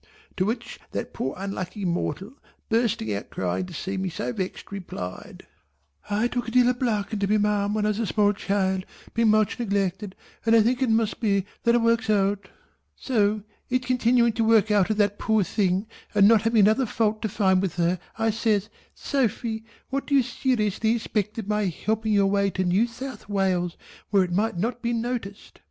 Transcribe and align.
To 0.37 0.45
which 0.45 0.79
that 0.93 1.13
poor 1.13 1.35
unlucky 1.37 1.81
willing 1.85 1.93
mortal 1.93 2.31
bursting 2.69 3.13
out 3.13 3.29
crying 3.29 3.67
to 3.67 3.73
see 3.75 3.97
me 3.97 4.09
so 4.09 4.33
vexed 4.33 4.71
replied 4.71 5.45
"I 6.09 6.27
took 6.27 6.47
a 6.47 6.51
deal 6.51 6.69
of 6.69 6.79
black 6.79 7.13
into 7.13 7.27
me 7.27 7.37
ma'am 7.37 7.75
when 7.75 7.85
I 7.85 7.89
was 7.89 7.99
a 7.99 8.07
small 8.07 8.33
child 8.33 8.87
being 9.13 9.27
much 9.29 9.59
neglected 9.59 10.15
and 10.43 10.55
I 10.55 10.63
think 10.63 10.81
it 10.81 10.89
must 10.89 11.19
be, 11.19 11.45
that 11.65 11.75
it 11.75 11.81
works 11.81 12.09
out," 12.09 12.49
so 12.95 13.43
it 13.69 13.85
continuing 13.85 14.33
to 14.33 14.43
work 14.43 14.71
out 14.71 14.89
of 14.89 14.97
that 14.97 15.19
poor 15.19 15.43
thing 15.43 15.85
and 16.15 16.27
not 16.27 16.41
having 16.41 16.61
another 16.61 16.87
fault 16.87 17.21
to 17.21 17.29
find 17.29 17.61
with 17.61 17.75
her 17.75 17.99
I 18.17 18.31
says 18.31 18.69
"Sophy 18.95 19.65
what 19.91 20.07
do 20.07 20.15
you 20.15 20.23
seriously 20.23 20.97
think 20.97 21.37
of 21.37 21.47
my 21.47 21.65
helping 21.65 22.13
you 22.13 22.23
away 22.23 22.49
to 22.49 22.63
New 22.63 22.87
South 22.87 23.29
Wales 23.29 23.77
where 24.09 24.23
it 24.23 24.33
might 24.33 24.57
not 24.57 24.81
be 24.81 24.93
noticed?" 24.93 25.59